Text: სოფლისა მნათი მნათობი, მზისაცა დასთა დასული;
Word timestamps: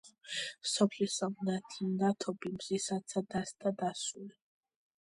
სოფლისა 0.71 1.29
მნათი 1.33 1.87
მნათობი, 1.91 2.53
მზისაცა 2.57 3.25
დასთა 3.37 3.77
დასული; 3.85 4.35